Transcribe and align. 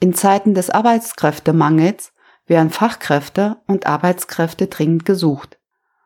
In 0.00 0.14
Zeiten 0.14 0.54
des 0.54 0.70
Arbeitskräftemangels 0.70 2.12
werden 2.46 2.70
Fachkräfte 2.70 3.58
und 3.66 3.86
Arbeitskräfte 3.86 4.68
dringend 4.68 5.04
gesucht. 5.04 5.58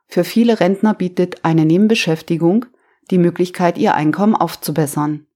Für 0.06 0.24
viele 0.24 0.60
Rentner 0.60 0.94
bietet 0.94 1.44
eine 1.44 1.64
Nebenbeschäftigung 1.64 2.66
die 3.10 3.18
Möglichkeit, 3.18 3.78
ihr 3.78 3.94
Einkommen 3.94 4.34
aufzubessern. 4.34 5.26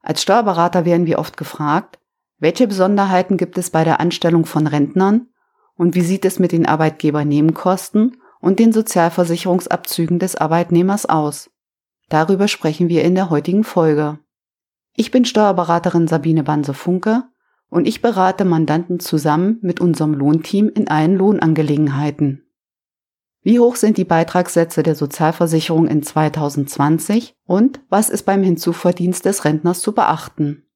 Als 0.00 0.22
Steuerberater 0.22 0.84
werden 0.84 1.06
wir 1.06 1.18
oft 1.18 1.36
gefragt, 1.36 1.98
welche 2.38 2.66
Besonderheiten 2.66 3.36
gibt 3.36 3.58
es 3.58 3.70
bei 3.70 3.84
der 3.84 4.00
Anstellung 4.00 4.46
von 4.46 4.66
Rentnern 4.66 5.28
und 5.76 5.94
wie 5.94 6.00
sieht 6.00 6.24
es 6.24 6.38
mit 6.38 6.52
den 6.52 6.66
Arbeitgebernebenkosten 6.66 8.16
und 8.40 8.58
den 8.58 8.72
Sozialversicherungsabzügen 8.72 10.18
des 10.18 10.36
Arbeitnehmers 10.36 11.06
aus? 11.06 11.50
Darüber 12.08 12.48
sprechen 12.48 12.88
wir 12.88 13.04
in 13.04 13.14
der 13.14 13.30
heutigen 13.30 13.64
Folge. 13.64 14.18
Ich 14.94 15.10
bin 15.10 15.24
Steuerberaterin 15.24 16.08
Sabine 16.08 16.42
Banse-Funke 16.42 17.24
und 17.72 17.88
ich 17.88 18.02
berate 18.02 18.44
Mandanten 18.44 19.00
zusammen 19.00 19.58
mit 19.62 19.80
unserem 19.80 20.12
Lohnteam 20.12 20.68
in 20.68 20.88
allen 20.88 21.16
Lohnangelegenheiten. 21.16 22.44
Wie 23.40 23.60
hoch 23.60 23.76
sind 23.76 23.96
die 23.96 24.04
Beitragssätze 24.04 24.82
der 24.82 24.94
Sozialversicherung 24.94 25.88
in 25.88 26.02
2020 26.02 27.34
und 27.46 27.80
was 27.88 28.10
ist 28.10 28.24
beim 28.24 28.42
Hinzuverdienst 28.42 29.24
des 29.24 29.46
Rentners 29.46 29.80
zu 29.80 29.94
beachten? 29.94 30.66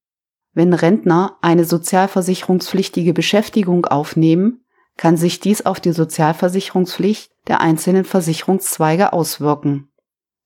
Wenn 0.55 0.73
Rentner 0.73 1.37
eine 1.43 1.67
sozialversicherungspflichtige 1.67 3.13
Beschäftigung 3.13 3.85
aufnehmen, 3.85 4.65
kann 4.97 5.19
sich 5.19 5.39
dies 5.39 5.67
auf 5.67 5.81
die 5.81 5.93
Sozialversicherungspflicht 5.93 7.31
der 7.47 7.61
einzelnen 7.61 8.07
Versicherungszweige 8.07 9.13
auswirken. 9.13 9.91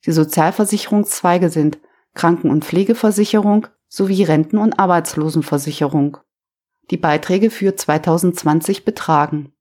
Die 0.05 0.11
Sozialversicherungszweige 0.11 1.49
sind 1.49 1.79
Kranken- 2.15 2.51
und 2.51 2.65
Pflegeversicherung 2.65 3.69
sowie 3.87 4.25
Renten- 4.25 4.59
und 4.59 4.81
Arbeitslosenversicherung 4.81 6.19
die 6.91 6.97
Beiträge 6.97 7.51
für 7.51 7.77
2020 7.77 8.85
betragen. 8.85 9.53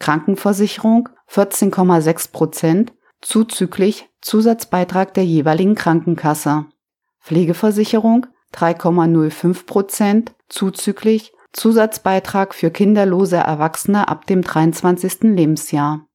Krankenversicherung 0.00 1.08
14,6 1.30 2.32
Prozent 2.32 2.92
zuzüglich 3.20 4.08
Zusatzbeitrag 4.20 5.14
der 5.14 5.24
jeweiligen 5.24 5.74
Krankenkasse. 5.74 6.66
Pflegeversicherung 7.20 8.26
3,05 8.54 9.66
Prozent 9.66 10.34
zuzüglich 10.48 11.32
Zusatzbeitrag 11.52 12.54
für 12.54 12.70
kinderlose 12.70 13.36
Erwachsene 13.36 14.08
ab 14.08 14.26
dem 14.26 14.42
23. 14.42 15.22
Lebensjahr. 15.22 16.06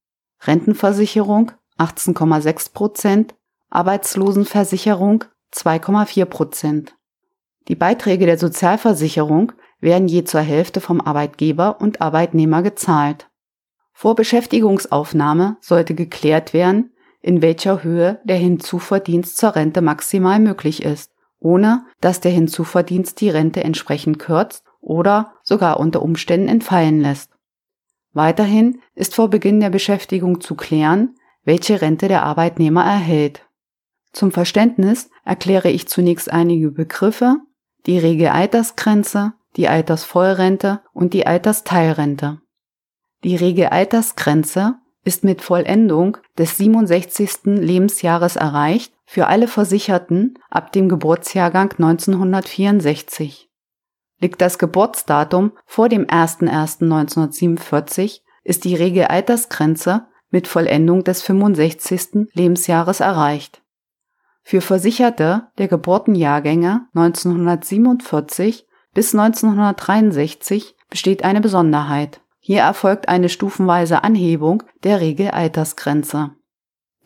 Rentenversicherung 0.42 1.52
18,6 1.78 2.72
Prozent, 2.72 3.34
Arbeitslosenversicherung 3.70 5.24
2,4 5.54 6.24
Prozent. 6.26 6.94
Die 7.68 7.74
Beiträge 7.74 8.26
der 8.26 8.38
Sozialversicherung 8.38 9.52
werden 9.80 10.08
je 10.08 10.24
zur 10.24 10.40
Hälfte 10.40 10.80
vom 10.80 11.00
Arbeitgeber 11.00 11.80
und 11.80 12.00
Arbeitnehmer 12.00 12.62
gezahlt. 12.62 13.28
Vor 13.92 14.14
Beschäftigungsaufnahme 14.14 15.56
sollte 15.60 15.94
geklärt 15.94 16.52
werden, 16.52 16.92
in 17.20 17.42
welcher 17.42 17.82
Höhe 17.82 18.20
der 18.24 18.36
Hinzuverdienst 18.36 19.36
zur 19.36 19.54
Rente 19.56 19.82
maximal 19.82 20.40
möglich 20.40 20.82
ist, 20.82 21.12
ohne 21.38 21.84
dass 22.00 22.20
der 22.20 22.32
Hinzuverdienst 22.32 23.20
die 23.20 23.30
Rente 23.30 23.62
entsprechend 23.62 24.18
kürzt 24.18 24.64
oder 24.80 25.32
sogar 25.42 25.78
unter 25.78 26.02
Umständen 26.02 26.48
entfallen 26.48 27.00
lässt. 27.00 27.30
Weiterhin 28.12 28.80
ist 28.94 29.14
vor 29.14 29.28
Beginn 29.28 29.60
der 29.60 29.70
Beschäftigung 29.70 30.40
zu 30.40 30.54
klären, 30.54 31.14
welche 31.44 31.80
Rente 31.80 32.08
der 32.08 32.22
Arbeitnehmer 32.24 32.84
erhält. 32.84 33.46
Zum 34.12 34.32
Verständnis 34.32 35.10
erkläre 35.24 35.70
ich 35.70 35.88
zunächst 35.88 36.30
einige 36.32 36.70
Begriffe, 36.70 37.36
die 37.86 37.98
Regelaltersgrenze, 37.98 39.34
die 39.56 39.68
Altersvollrente 39.68 40.82
und 40.92 41.14
die 41.14 41.26
Altersteilrente. 41.26 42.40
Die 43.24 43.36
Regelaltersgrenze 43.36 44.76
ist 45.04 45.24
mit 45.24 45.42
Vollendung 45.42 46.18
des 46.38 46.56
67. 46.58 47.40
Lebensjahres 47.44 48.36
erreicht 48.36 48.94
für 49.06 49.26
alle 49.26 49.48
Versicherten 49.48 50.38
ab 50.50 50.70
dem 50.72 50.88
Geburtsjahrgang 50.88 51.72
1964. 51.72 53.50
Liegt 54.20 54.40
das 54.40 54.58
Geburtsdatum 54.58 55.50
vor 55.66 55.88
dem 55.88 56.06
01.01.1947, 56.06 58.20
ist 58.44 58.64
die 58.64 58.74
Regelaltersgrenze 58.74 60.06
mit 60.30 60.46
Vollendung 60.46 61.04
des 61.04 61.22
65. 61.22 62.28
Lebensjahres 62.34 63.00
erreicht. 63.00 63.62
Für 64.42 64.60
Versicherte 64.60 65.48
der 65.58 65.68
Geburtenjahrgänge 65.68 66.86
1947 66.94 68.66
bis 68.94 69.14
1963 69.14 70.76
besteht 70.88 71.24
eine 71.24 71.40
Besonderheit. 71.40 72.20
Hier 72.38 72.62
erfolgt 72.62 73.08
eine 73.08 73.28
stufenweise 73.28 74.02
Anhebung 74.02 74.62
der 74.82 75.00
Regelaltersgrenze. 75.00 76.30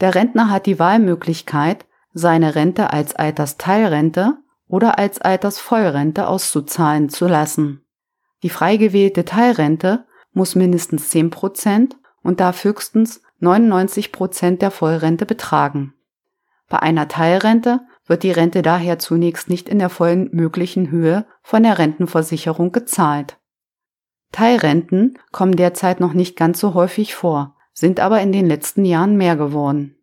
Der 0.00 0.14
Rentner 0.14 0.50
hat 0.50 0.66
die 0.66 0.78
Wahlmöglichkeit, 0.78 1.86
seine 2.12 2.54
Rente 2.54 2.92
als 2.92 3.14
Altersteilrente 3.14 4.38
oder 4.68 4.98
als 4.98 5.20
Altersvollrente 5.20 6.28
auszuzahlen 6.28 7.08
zu 7.08 7.26
lassen. 7.26 7.84
Die 8.42 8.50
frei 8.50 8.76
gewählte 8.76 9.24
Teilrente 9.24 10.06
muss 10.32 10.54
mindestens 10.54 11.10
10 11.10 11.30
Prozent 11.30 11.96
und 12.22 12.40
darf 12.40 12.64
höchstens 12.64 13.22
99 13.40 14.12
Prozent 14.12 14.62
der 14.62 14.70
Vollrente 14.70 15.26
betragen. 15.26 15.94
Bei 16.68 16.80
einer 16.80 17.08
Teilrente 17.08 17.80
wird 18.06 18.22
die 18.22 18.32
Rente 18.32 18.62
daher 18.62 18.98
zunächst 18.98 19.48
nicht 19.48 19.68
in 19.68 19.78
der 19.78 19.88
vollen 19.88 20.28
möglichen 20.32 20.90
Höhe 20.90 21.26
von 21.42 21.62
der 21.62 21.78
Rentenversicherung 21.78 22.72
gezahlt. 22.72 23.38
Teilrenten 24.32 25.18
kommen 25.30 25.56
derzeit 25.56 26.00
noch 26.00 26.12
nicht 26.12 26.36
ganz 26.36 26.60
so 26.60 26.74
häufig 26.74 27.14
vor, 27.14 27.56
sind 27.72 28.00
aber 28.00 28.20
in 28.20 28.32
den 28.32 28.46
letzten 28.46 28.84
Jahren 28.84 29.16
mehr 29.16 29.36
geworden. 29.36 29.96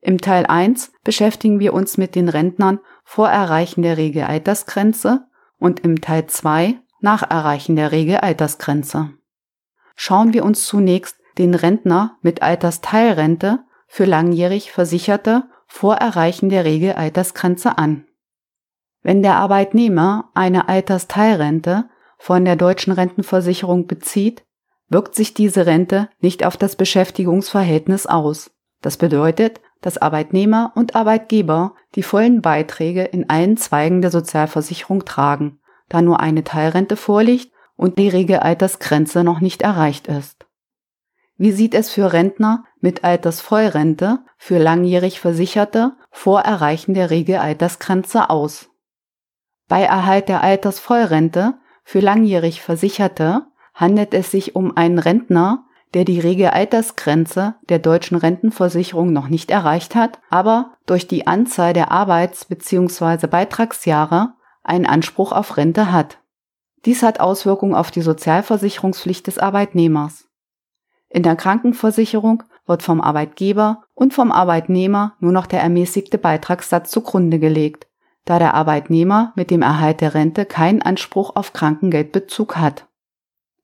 Im 0.00 0.20
Teil 0.20 0.46
1 0.46 0.92
beschäftigen 1.04 1.60
wir 1.60 1.72
uns 1.72 1.96
mit 1.96 2.14
den 2.14 2.28
Rentnern 2.28 2.80
vor 3.04 3.28
Erreichen 3.28 3.82
der 3.82 3.96
Regelaltersgrenze 3.96 5.26
und 5.58 5.80
im 5.80 6.00
Teil 6.00 6.26
2 6.26 6.74
nach 7.00 7.28
Erreichen 7.28 7.76
der 7.76 7.92
Regelaltersgrenze. 7.92 9.10
Schauen 9.94 10.32
wir 10.32 10.44
uns 10.44 10.66
zunächst 10.66 11.16
den 11.38 11.54
Rentner 11.54 12.16
mit 12.20 12.42
Altersteilrente 12.42 13.60
für 13.86 14.04
langjährig 14.04 14.72
Versicherte 14.72 15.44
vor 15.72 15.96
Erreichen 15.96 16.50
der 16.50 16.66
Regelaltersgrenze 16.66 17.78
an. 17.78 18.04
Wenn 19.02 19.22
der 19.22 19.36
Arbeitnehmer 19.36 20.30
eine 20.34 20.68
Altersteilrente 20.68 21.88
von 22.18 22.44
der 22.44 22.56
deutschen 22.56 22.92
Rentenversicherung 22.92 23.86
bezieht, 23.86 24.44
wirkt 24.90 25.14
sich 25.14 25.32
diese 25.32 25.64
Rente 25.64 26.10
nicht 26.20 26.44
auf 26.44 26.58
das 26.58 26.76
Beschäftigungsverhältnis 26.76 28.06
aus. 28.06 28.50
Das 28.82 28.98
bedeutet, 28.98 29.62
dass 29.80 29.96
Arbeitnehmer 29.96 30.72
und 30.76 30.94
Arbeitgeber 30.94 31.74
die 31.94 32.02
vollen 32.02 32.42
Beiträge 32.42 33.04
in 33.04 33.30
allen 33.30 33.56
Zweigen 33.56 34.02
der 34.02 34.10
Sozialversicherung 34.10 35.06
tragen, 35.06 35.58
da 35.88 36.02
nur 36.02 36.20
eine 36.20 36.44
Teilrente 36.44 36.96
vorliegt 36.96 37.50
und 37.76 37.98
die 37.98 38.10
Regelaltersgrenze 38.10 39.24
noch 39.24 39.40
nicht 39.40 39.62
erreicht 39.62 40.06
ist. 40.06 40.46
Wie 41.36 41.52
sieht 41.52 41.74
es 41.74 41.90
für 41.90 42.12
Rentner 42.12 42.64
mit 42.80 43.04
Altersvollrente 43.04 44.20
für 44.36 44.58
langjährig 44.58 45.20
Versicherte 45.20 45.96
vor 46.10 46.40
Erreichen 46.40 46.94
der 46.94 47.10
Regelaltersgrenze 47.10 48.30
aus? 48.30 48.68
Bei 49.68 49.82
Erhalt 49.82 50.28
der 50.28 50.42
Altersvollrente 50.42 51.54
für 51.84 52.00
langjährig 52.00 52.60
Versicherte 52.60 53.46
handelt 53.74 54.14
es 54.14 54.30
sich 54.30 54.54
um 54.54 54.76
einen 54.76 54.98
Rentner, 54.98 55.64
der 55.94 56.04
die 56.04 56.20
Regelaltersgrenze 56.20 57.54
der 57.68 57.78
deutschen 57.78 58.16
Rentenversicherung 58.16 59.12
noch 59.12 59.28
nicht 59.28 59.50
erreicht 59.50 59.94
hat, 59.94 60.20
aber 60.30 60.74
durch 60.86 61.06
die 61.06 61.26
Anzahl 61.26 61.72
der 61.72 61.90
Arbeits- 61.90 62.44
bzw. 62.44 63.26
Beitragsjahre 63.26 64.34
einen 64.62 64.86
Anspruch 64.86 65.32
auf 65.32 65.56
Rente 65.56 65.92
hat. 65.92 66.18
Dies 66.84 67.02
hat 67.02 67.20
Auswirkungen 67.20 67.74
auf 67.74 67.90
die 67.90 68.02
Sozialversicherungspflicht 68.02 69.26
des 69.26 69.38
Arbeitnehmers. 69.38 70.28
In 71.12 71.22
der 71.22 71.36
Krankenversicherung 71.36 72.42
wird 72.66 72.82
vom 72.82 73.02
Arbeitgeber 73.02 73.84
und 73.94 74.14
vom 74.14 74.32
Arbeitnehmer 74.32 75.14
nur 75.20 75.32
noch 75.32 75.46
der 75.46 75.60
ermäßigte 75.60 76.16
Beitragssatz 76.16 76.90
zugrunde 76.90 77.38
gelegt, 77.38 77.86
da 78.24 78.38
der 78.38 78.54
Arbeitnehmer 78.54 79.32
mit 79.36 79.50
dem 79.50 79.60
Erhalt 79.60 80.00
der 80.00 80.14
Rente 80.14 80.46
keinen 80.46 80.80
Anspruch 80.80 81.36
auf 81.36 81.52
Krankengeldbezug 81.52 82.56
hat. 82.56 82.86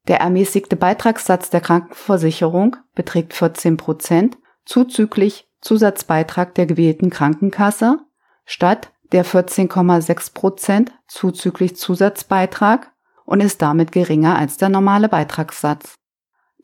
Der 0.08 0.20
ermäßigte 0.20 0.76
Beitragssatz 0.76 1.48
der 1.48 1.62
Krankenversicherung 1.62 2.76
beträgt 2.94 3.32
14 3.32 3.78
Prozent 3.78 4.36
zuzüglich 4.66 5.48
Zusatzbeitrag 5.62 6.54
der 6.54 6.66
gewählten 6.66 7.08
Krankenkasse 7.08 7.98
statt 8.44 8.92
der 9.12 9.24
14,6 9.24 10.34
Prozent 10.34 10.92
zuzüglich 11.06 11.76
Zusatzbeitrag 11.76 12.92
und 13.24 13.40
ist 13.40 13.62
damit 13.62 13.92
geringer 13.92 14.38
als 14.38 14.58
der 14.58 14.68
normale 14.68 15.08
Beitragssatz. 15.08 15.94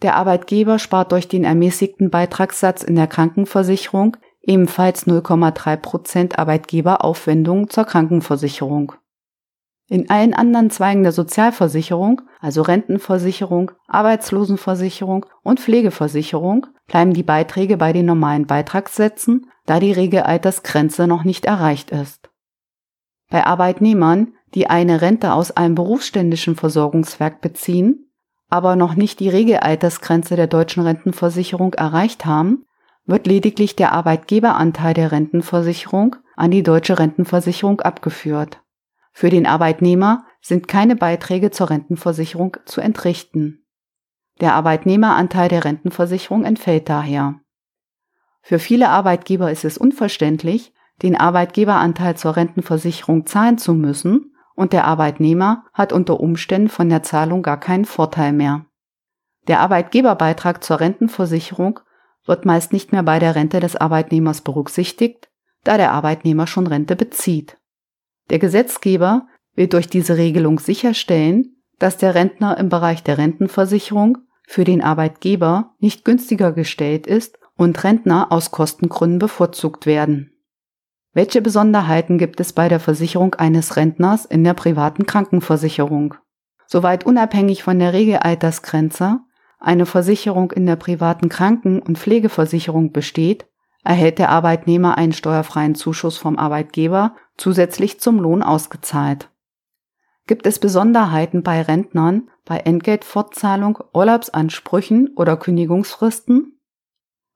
Der 0.05 0.17
Arbeitgeber 0.17 0.79
spart 0.79 1.13
durch 1.13 1.29
den 1.29 1.45
ermäßigten 1.45 2.11
Beitragssatz 2.11 2.83
in 2.83 2.95
der 2.95 3.07
Krankenversicherung 3.07 4.19
ebenfalls 4.43 5.07
0,3 5.07 5.79
Prozent 5.79 6.39
Arbeitgeberaufwendungen 6.39 7.71
zur 7.71 7.87
Krankenversicherung. 7.87 8.93
In 9.89 10.11
allen 10.11 10.35
anderen 10.35 10.69
Zweigen 10.69 11.05
der 11.05 11.13
Sozialversicherung, 11.13 12.21
also 12.39 12.61
Rentenversicherung, 12.61 13.71
Arbeitslosenversicherung 13.89 15.25
und 15.43 15.59
Pflegeversicherung, 15.59 16.67
bleiben 16.87 17.15
die 17.15 17.23
Beiträge 17.23 17.79
bei 17.79 17.95
den 17.95 18.05
normalen 18.05 18.47
Beitragssätzen, 18.47 19.51
da 19.65 19.81
die 19.81 19.93
Regelaltersgrenze 19.93 21.07
noch 21.07 21.25
nicht 21.25 21.47
erreicht 21.47 21.91
ist. 21.91 22.29
Bei 23.31 23.47
Arbeitnehmern, 23.47 24.35
die 24.55 24.67
eine 24.67 25.01
Rente 25.01 25.33
aus 25.33 25.51
einem 25.51 25.75
berufsständischen 25.75 26.57
Versorgungswerk 26.57 27.41
beziehen, 27.41 28.11
aber 28.49 28.77
noch 28.77 28.95
nicht 28.95 29.21
die 29.21 29.29
Regelaltersgrenze 29.29 30.37
der 30.37 30.47
deutschen 30.47 30.83
Rentenversicherung 30.85 31.75
erreicht 31.75 32.25
haben, 32.25 32.67
wird 33.07 33.27
lediglich 33.27 33.77
der 33.77 33.93
Arbeitgeberanteil 33.93 34.95
der 34.95 35.13
Rentenversicherung 35.13 36.17
an 36.37 36.51
die 36.51 36.63
deutsche 36.63 36.99
Rentenversicherung 36.99 37.81
abgeführt. 37.81 38.61
Für 39.13 39.31
den 39.31 39.47
Arbeitnehmer 39.47 40.25
sind 40.41 40.69
keine 40.69 40.97
Beiträge 40.97 41.51
zur 41.51 41.71
Rentenversicherung 41.71 42.57
zu 42.65 42.81
entrichten. 42.81 43.65
Der 44.41 44.55
Arbeitnehmeranteil 44.55 45.49
der 45.49 45.65
Rentenversicherung 45.65 46.45
entfällt 46.45 46.89
daher. 46.89 47.37
Für 48.43 48.59
viele 48.59 48.89
Arbeitgeber 48.89 49.51
ist 49.51 49.65
es 49.65 49.79
unverständlich, 49.79 50.73
den 51.03 51.17
Arbeitgeberanteil 51.17 52.17
zur 52.17 52.37
Rentenversicherung 52.37 53.27
zahlen 53.27 53.59
zu 53.59 53.75
müssen, 53.75 54.34
und 54.55 54.73
der 54.73 54.85
Arbeitnehmer 54.85 55.65
hat 55.73 55.93
unter 55.93 56.21
Umständen 56.21 56.69
von 56.69 56.89
der 56.89 57.03
Zahlung 57.03 57.43
gar 57.43 57.59
keinen 57.59 57.85
Vorteil 57.85 58.33
mehr. 58.33 58.67
Der 59.49 59.61
Arbeitgeberbeitrag 59.61 60.65
zur 60.65 60.81
Rentenversicherung 60.81 61.81
wird 62.27 62.47
meist 62.47 62.73
nicht 62.73 62.93
mehr 62.93 63.03
bei 63.03 63.19
der 63.19 63.35
Rente 63.35 63.61
des 63.61 63.77
Arbeitnehmers 63.77 64.41
berücksichtigt, 64.41 65.29
da 65.65 65.77
der 65.77 65.93
Arbeitnehmer 65.93 66.47
schon 66.47 66.67
Rente 66.67 66.97
bezieht. 66.97 67.59
Der 68.31 68.39
Gesetzgeber 68.39 69.27
will 69.55 69.69
durch 69.69 69.89
diese 69.89 70.17
Regelung 70.17 70.59
sicherstellen, 70.59 71.57
dass 71.79 71.97
der 71.97 72.15
Rentner 72.15 72.57
im 72.59 72.69
Bereich 72.69 73.03
der 73.03 73.19
Rentenversicherung 73.19 74.19
für 74.47 74.65
den 74.65 74.83
Arbeitgeber 74.83 75.75
nicht 75.79 76.05
günstiger 76.05 76.53
gestellt 76.53 77.07
ist 77.07 77.39
und 77.57 77.83
Rentner 77.85 78.31
aus 78.31 78.51
Kostengründen 78.51 79.19
bevorzugt 79.19 79.87
werden. 79.87 80.34
Welche 81.15 81.41
Besonderheiten 81.41 82.19
gibt 82.19 82.41
es 82.41 82.53
bei 82.53 82.69
der 82.69 82.81
Versicherung 82.81 83.35
eines 83.37 83.77
Rentners 83.77 84.25
in 84.25 84.43
der 84.43 84.55
privaten 84.55 85.07
Krankenversicherung? 85.07 86.15
Soweit 86.67 87.07
unabhängig 87.07 87.63
von 87.63 87.79
der 87.79 87.93
Regelaltersgrenze 87.93 89.21
eine 89.61 89.87
Versicherung 89.87 90.51
in 90.51 90.67
der 90.67 90.75
privaten 90.75 91.29
Kranken- 91.29 91.81
und 91.81 91.99
Pflegeversicherung 91.99 92.91
besteht, 92.91 93.47
erhält 93.85 94.19
der 94.19 94.31
Arbeitnehmer 94.31 94.99
einen 94.99 95.13
steuerfreien 95.13 95.77
Zuschuss 95.77 96.19
vom 96.19 96.37
Arbeitgeber 96.37 97.15
zusätzlich 97.37 98.01
zum 98.01 98.19
Lohn 98.19 98.43
ausgezahlt. 98.43 99.31
Gibt 100.27 100.47
es 100.47 100.59
Besonderheiten 100.59 101.45
bei 101.45 101.63
Rentnern 101.63 102.29
bei 102.45 102.59
Entgeltfortzahlung, 102.59 103.79
Urlaubsansprüchen 103.93 105.11
oder 105.17 105.37
Kündigungsfristen? 105.37 106.59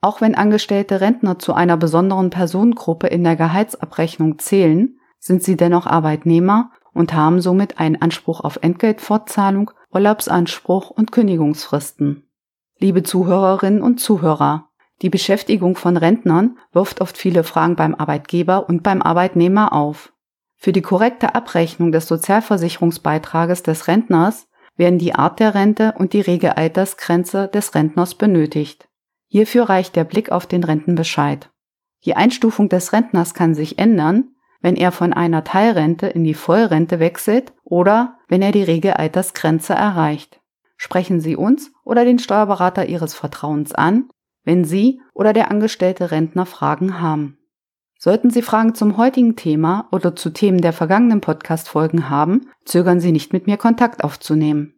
Auch 0.01 0.21
wenn 0.21 0.35
angestellte 0.35 1.01
Rentner 1.01 1.39
zu 1.39 1.55
einer 1.55 1.77
besonderen 1.77 2.31
Personengruppe 2.31 3.09
in 3.09 3.25
der 3.25 3.37
Gehaltsabrechnung 3.37 4.39
zählen, 4.39 4.99
sind 5.19 5.43
sie 5.43 5.57
dennoch 5.57 5.87
Arbeitnehmer 5.87 6.71
und 6.93 7.13
haben 7.13 7.41
somit 7.41 7.79
einen 7.81 8.01
Anspruch 8.01 8.41
auf 8.41 8.59
Entgeltfortzahlung, 8.63 9.73
Urlaubsanspruch 9.93 10.91
und 10.91 11.11
Kündigungsfristen. 11.11 12.29
Liebe 12.79 13.03
Zuhörerinnen 13.03 13.83
und 13.83 13.99
Zuhörer, 13.99 14.69
die 15.03 15.11
Beschäftigung 15.11 15.77
von 15.77 15.97
Rentnern 15.97 16.59
wirft 16.73 17.01
oft 17.01 17.17
viele 17.17 17.45
Fragen 17.45 17.77
beim 17.77 17.95
Arbeitgeber 17.95 18.69
und 18.69 18.83
beim 18.83 19.03
Arbeitnehmer 19.03 19.73
auf. 19.73 20.13
Für 20.57 20.73
die 20.73 20.83
korrekte 20.83 21.35
Abrechnung 21.35 21.93
des 21.93 22.09
Sozialversicherungsbeitrages 22.09 23.63
des 23.63 23.87
Rentners 23.87 24.49
werden 24.77 24.99
die 24.99 25.15
Art 25.15 25.39
der 25.39 25.55
Rente 25.55 25.95
und 25.99 26.13
die 26.13 26.21
Regelaltersgrenze 26.21 27.49
des 27.49 27.75
Rentners 27.75 28.15
benötigt. 28.15 28.88
Hierfür 29.29 29.69
reicht 29.69 29.95
der 29.95 30.05
Blick 30.05 30.33
auf 30.33 30.47
den 30.47 30.65
Rentenbescheid. 30.65 31.51
Die 32.05 32.17
Einstufung 32.17 32.69
des 32.69 32.93
Rentners 32.93 33.35
kann 33.35 33.55
sich 33.55 33.79
ändern, 33.79 34.31
wenn 34.61 34.77
er 34.77 34.91
von 34.91 35.13
einer 35.13 35.45
Teilrente 35.45 36.07
in 36.07 36.25
die 36.25 36.35
Vollrente 36.35 36.99
wechselt 36.99 37.53
oder 37.63 38.19
wenn 38.29 38.43
er 38.43 38.53
die 38.53 38.63
Regelaltersgrenze 38.63 39.75
erreicht. 39.75 40.41
Sprechen 40.77 41.21
Sie 41.21 41.37
uns 41.37 41.73
oder 41.85 42.05
den 42.05 42.19
Steuerberater 42.19 42.87
Ihres 42.87 43.15
Vertrauens 43.15 43.75
an, 43.75 44.09
wenn 44.45 44.65
Sie 44.65 45.01
oder 45.13 45.33
der 45.33 45.51
angestellte 45.51 46.11
Rentner 46.11 46.47
Fragen 46.47 47.01
haben. 47.01 47.39
Sollten 47.99 48.31
Sie 48.31 48.43
Fragen 48.43 48.75
zum 48.75 48.97
heutigen 48.97 49.35
Thema 49.35 49.89
oder 49.91 50.15
zu 50.15 50.31
Themen 50.31 50.61
der 50.61 50.73
vergangenen 50.73 51.21
Podcast-Folgen 51.21 52.09
haben, 52.09 52.49
zögern 52.65 53.01
Sie 53.01 53.11
nicht 53.11 53.33
mit 53.33 53.49
mir 53.49 53.57
Kontakt 53.57 54.05
aufzunehmen. 54.05 54.78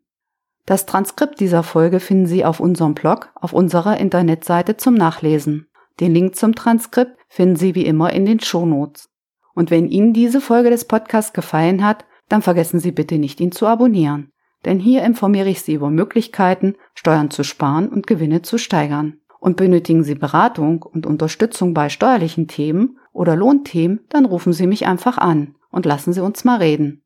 Das 0.67 0.87
Transkript 0.87 1.41
dieser 1.41 1.63
Folge 1.63 2.01
finden 2.01 2.27
Sie 2.27 2.45
auf 2.45 2.61
unserem 2.61 2.95
Blog 2.95 3.31
auf 3.35 3.53
unserer 3.53 3.97
Internetseite 3.99 4.77
zum 4.77 4.95
Nachlesen. 4.95 5.69
Den 5.99 6.15
Link 6.15 6.37
zum 6.37 6.55
Transkript 6.55 7.17
finden 7.29 7.57
Sie 7.57 7.75
wie 7.75 7.87
immer 7.87 8.13
in 8.13 8.25
den 8.25 8.41
Shownotes. 8.41 9.09
Und 9.55 9.71
wenn 9.71 9.89
Ihnen 9.89 10.13
diese 10.13 10.41
Folge 10.41 10.71
des 10.71 10.85
Podcasts 10.85 11.33
gefallen 11.33 11.85
hat, 11.85 12.05
dann 12.29 12.43
vergessen 12.43 12.81
Sie 12.81 12.93
bitte 12.93 13.19
nicht, 13.19 13.41
ihn 13.41 13.53
zu 13.53 13.67
abonnieren. 13.67 14.33
Denn 14.65 14.79
hier 14.79 15.03
informiere 15.03 15.49
ich 15.49 15.63
Sie 15.63 15.75
über 15.75 15.91
Möglichkeiten, 15.91 16.77
Steuern 16.95 17.31
zu 17.31 17.45
sparen 17.45 17.89
und 17.89 18.07
Gewinne 18.07 18.43
zu 18.43 18.59
steigern. 18.59 19.19
Und 19.39 19.57
benötigen 19.57 20.05
Sie 20.05 20.15
Beratung 20.15 20.83
und 20.83 21.07
Unterstützung 21.07 21.73
bei 21.73 21.89
steuerlichen 21.89 22.47
Themen 22.47 22.99
oder 23.13 23.37
Lohnthemen, 23.37 24.01
dann 24.11 24.27
rufen 24.27 24.53
Sie 24.53 24.67
mich 24.67 24.87
einfach 24.87 25.19
an 25.19 25.55
und 25.71 25.87
lassen 25.87 26.13
Sie 26.13 26.23
uns 26.23 26.45
mal 26.45 26.59
reden. 26.59 27.03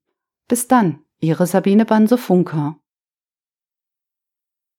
Bis 0.48 0.68
dann, 0.68 0.98
Ihre 1.20 1.46
Sabine 1.46 1.84
Banse-Funker. 1.84 2.76